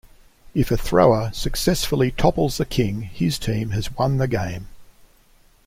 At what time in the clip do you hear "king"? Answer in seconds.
2.65-3.03